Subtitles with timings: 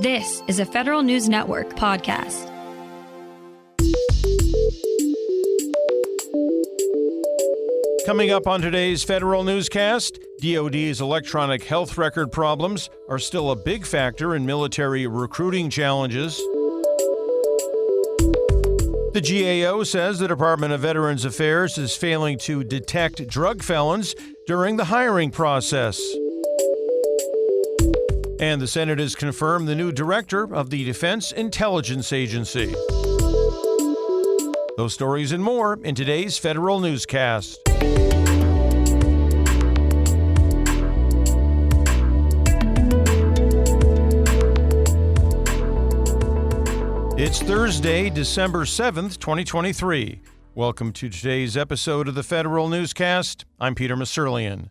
[0.00, 2.52] This is a Federal News Network podcast.
[8.04, 13.86] Coming up on today's Federal Newscast, DoD's electronic health record problems are still a big
[13.86, 16.36] factor in military recruiting challenges.
[19.14, 24.14] The GAO says the Department of Veterans Affairs is failing to detect drug felons
[24.46, 25.98] during the hiring process.
[28.38, 32.74] And the Senate has confirmed the new director of the Defense Intelligence Agency.
[34.76, 37.62] Those stories and more in today's Federal Newscast.
[47.18, 50.20] It's Thursday, December 7th, 2023.
[50.54, 53.46] Welcome to today's episode of the Federal Newscast.
[53.58, 54.68] I'm Peter Musurlian.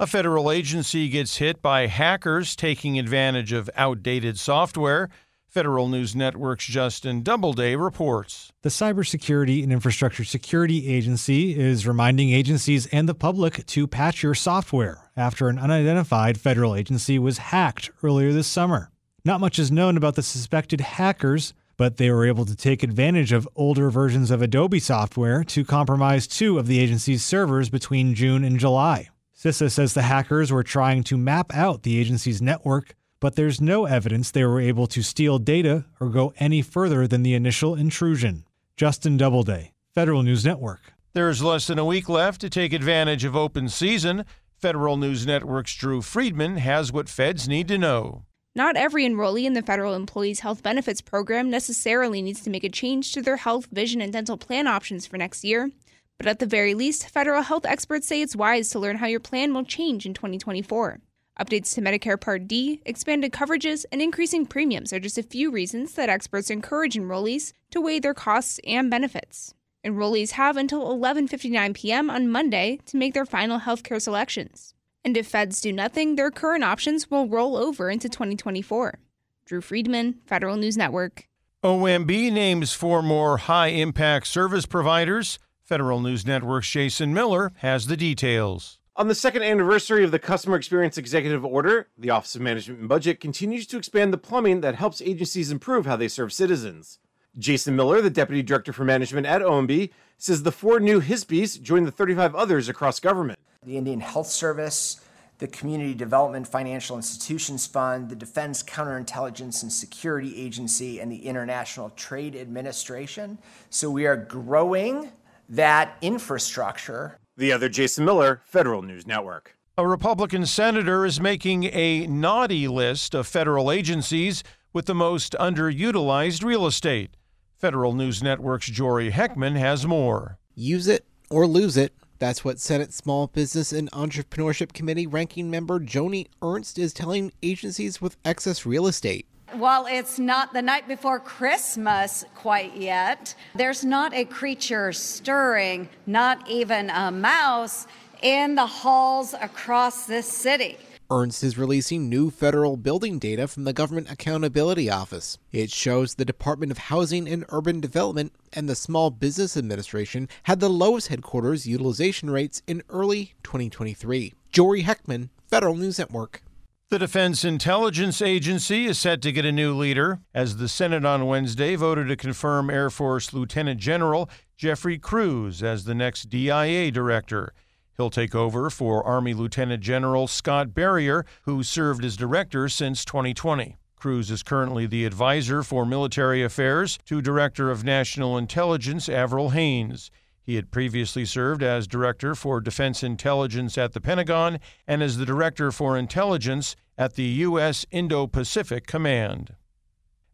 [0.00, 5.08] A federal agency gets hit by hackers taking advantage of outdated software.
[5.48, 8.52] Federal News Network's Justin Doubleday reports.
[8.62, 14.36] The Cybersecurity and Infrastructure Security Agency is reminding agencies and the public to patch your
[14.36, 18.92] software after an unidentified federal agency was hacked earlier this summer.
[19.24, 23.32] Not much is known about the suspected hackers, but they were able to take advantage
[23.32, 28.44] of older versions of Adobe software to compromise two of the agency's servers between June
[28.44, 29.08] and July.
[29.38, 33.84] CISA says the hackers were trying to map out the agency's network, but there's no
[33.84, 38.44] evidence they were able to steal data or go any further than the initial intrusion.
[38.76, 40.92] Justin Doubleday, Federal News Network.
[41.12, 44.24] There's less than a week left to take advantage of open season.
[44.56, 48.24] Federal News Network's Drew Friedman has what feds need to know.
[48.56, 52.68] Not every enrollee in the Federal Employees Health Benefits Program necessarily needs to make a
[52.68, 55.70] change to their health, vision, and dental plan options for next year.
[56.18, 59.20] But at the very least, federal health experts say it's wise to learn how your
[59.20, 60.98] plan will change in 2024.
[61.38, 65.94] Updates to Medicare Part D, expanded coverages, and increasing premiums are just a few reasons
[65.94, 69.54] that experts encourage enrollees to weigh their costs and benefits.
[69.86, 72.10] Enrollees have until 11:59 p.m.
[72.10, 74.74] on Monday to make their final healthcare selections.
[75.04, 78.98] And if feds do nothing, their current options will roll over into 2024.
[79.44, 81.28] Drew Friedman, Federal News Network.
[81.62, 85.38] OMB names four more high impact service providers.
[85.68, 88.78] Federal News Network's Jason Miller has the details.
[88.96, 92.88] On the second anniversary of the Customer Experience Executive Order, the Office of Management and
[92.88, 97.00] Budget continues to expand the plumbing that helps agencies improve how they serve citizens.
[97.38, 101.84] Jason Miller, the Deputy Director for Management at OMB, says the four new HISPs join
[101.84, 103.38] the 35 others across government.
[103.62, 105.02] The Indian Health Service,
[105.36, 111.90] the Community Development Financial Institutions Fund, the Defense Counterintelligence and Security Agency, and the International
[111.90, 113.36] Trade Administration.
[113.68, 115.12] So we are growing
[115.48, 117.18] that infrastructure.
[117.36, 119.56] The other Jason Miller, Federal News Network.
[119.76, 124.42] A Republican senator is making a naughty list of federal agencies
[124.72, 127.16] with the most underutilized real estate.
[127.56, 130.38] Federal News Network's Jory Heckman has more.
[130.54, 131.94] Use it or lose it.
[132.18, 138.00] That's what Senate Small Business and Entrepreneurship Committee ranking member Joni Ernst is telling agencies
[138.00, 139.26] with excess real estate.
[139.52, 146.46] While it's not the night before Christmas quite yet, there's not a creature stirring, not
[146.50, 147.86] even a mouse,
[148.20, 150.76] in the halls across this city.
[151.10, 155.38] Ernst is releasing new federal building data from the Government Accountability Office.
[155.50, 160.60] It shows the Department of Housing and Urban Development and the Small Business Administration had
[160.60, 164.34] the lowest headquarters utilization rates in early 2023.
[164.52, 166.42] Jory Heckman, Federal News Network.
[166.90, 171.26] The Defense Intelligence Agency is set to get a new leader as the Senate on
[171.26, 177.52] Wednesday voted to confirm Air Force Lieutenant General Jeffrey Kruse as the next DIA director.
[177.98, 183.76] He'll take over for Army Lieutenant General Scott Berrier, who served as director since 2020.
[183.96, 190.10] Kruse is currently the advisor for military affairs to Director of National Intelligence Avril Haines.
[190.48, 195.26] He had previously served as Director for Defense Intelligence at the Pentagon and as the
[195.26, 197.84] Director for Intelligence at the U.S.
[197.90, 199.56] Indo Pacific Command.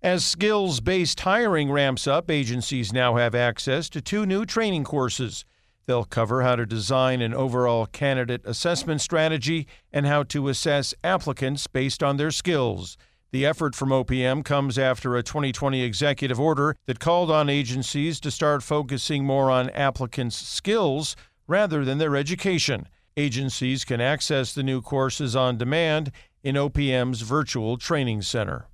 [0.01, 5.45] As skills based hiring ramps up, agencies now have access to two new training courses.
[5.87, 11.67] They'll cover how to design an overall candidate assessment strategy and how to assess applicants
[11.67, 12.97] based on their skills.
[13.35, 18.31] The effort from OPM comes after a 2020 executive order that called on agencies to
[18.31, 21.17] start focusing more on applicants' skills
[21.49, 22.87] rather than their education.
[23.17, 26.13] Agencies can access the new courses on demand
[26.45, 28.69] in OPM's virtual training center.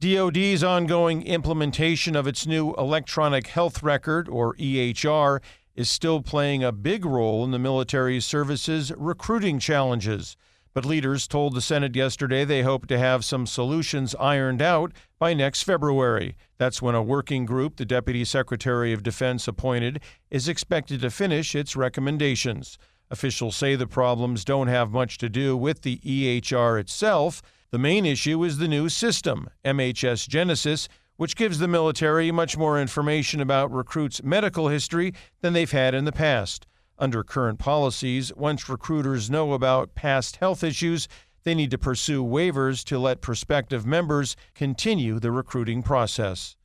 [0.00, 5.40] DoD's ongoing implementation of its new electronic health record, or EHR,
[5.76, 10.36] is still playing a big role in the military services recruiting challenges.
[10.74, 14.90] But leaders told the Senate yesterday they hope to have some solutions ironed out
[15.20, 16.36] by next February.
[16.58, 20.00] That's when a working group the Deputy Secretary of Defense appointed
[20.32, 22.76] is expected to finish its recommendations.
[23.08, 27.40] Officials say the problems don't have much to do with the EHR itself.
[27.70, 32.80] The main issue is the new system, MHS Genesis, which gives the military much more
[32.80, 36.66] information about recruits' medical history than they've had in the past.
[36.98, 41.08] Under current policies, once recruiters know about past health issues,
[41.42, 46.56] they need to pursue waivers to let prospective members continue the recruiting process.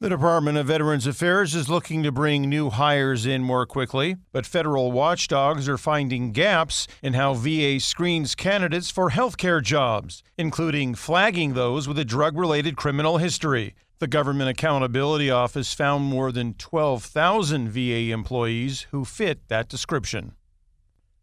[0.00, 4.44] The Department of Veterans Affairs is looking to bring new hires in more quickly, but
[4.44, 11.54] federal watchdogs are finding gaps in how VA screens candidates for healthcare jobs, including flagging
[11.54, 13.74] those with a drug related criminal history.
[14.00, 20.34] The Government Accountability Office found more than 12,000 VA employees who fit that description.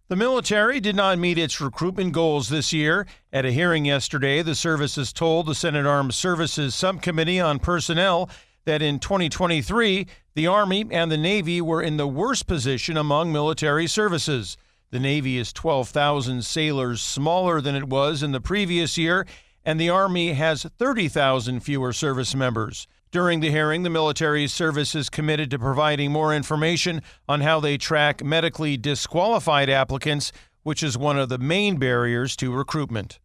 [0.07, 3.07] The military did not meet its recruitment goals this year.
[3.31, 8.29] At a hearing yesterday, the services told the Senate Armed Services Subcommittee on Personnel
[8.65, 13.88] that in 2023, the Army and the Navy were in the worst position among military
[13.88, 14.56] services.
[14.91, 19.25] The Navy is 12,000 sailors smaller than it was in the previous year
[19.65, 22.87] and the Army has 30,000 fewer service members.
[23.11, 27.77] During the hearing, the military service is committed to providing more information on how they
[27.77, 30.31] track medically disqualified applicants,
[30.63, 33.19] which is one of the main barriers to recruitment.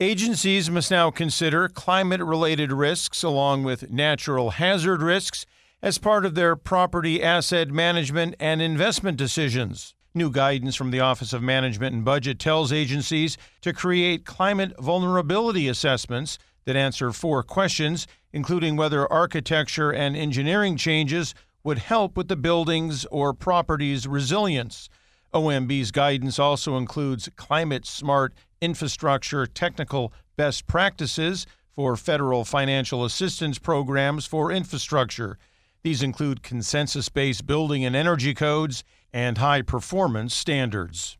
[0.00, 5.44] Agencies must now consider climate related risks along with natural hazard risks
[5.82, 9.94] as part of their property asset management and investment decisions.
[10.18, 15.68] New guidance from the Office of Management and Budget tells agencies to create climate vulnerability
[15.68, 22.34] assessments that answer four questions, including whether architecture and engineering changes would help with the
[22.34, 24.88] building's or property's resilience.
[25.32, 34.26] OMB's guidance also includes climate smart infrastructure technical best practices for federal financial assistance programs
[34.26, 35.38] for infrastructure.
[35.84, 38.82] These include consensus based building and energy codes
[39.12, 41.16] and high performance standards.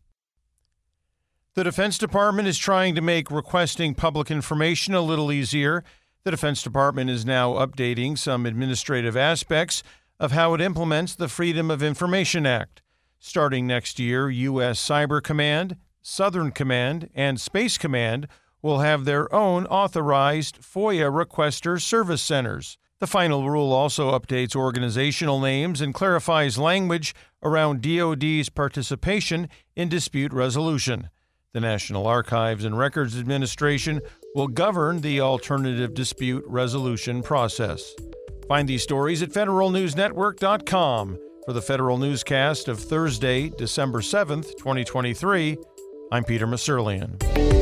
[1.54, 5.82] The Defense Department is trying to make requesting public information a little easier.
[6.24, 9.82] The Defense Department is now updating some administrative aspects
[10.20, 12.82] of how it implements the Freedom of Information Act.
[13.18, 14.80] Starting next year, U.S.
[14.80, 18.28] Cyber Command, Southern Command, and Space Command
[18.62, 22.78] will have their own authorized FOIA requester service centers.
[23.00, 27.14] The final rule also updates organizational names and clarifies language
[27.44, 31.08] around DoD's participation in dispute resolution.
[31.54, 34.00] The National Archives and Records Administration
[34.34, 37.94] will govern the alternative dispute resolution process.
[38.48, 41.18] Find these stories at federalnewsnetwork.com.
[41.46, 45.56] For the Federal Newscast of Thursday, December 7th, 2023,
[46.12, 47.57] I'm Peter Musurlian.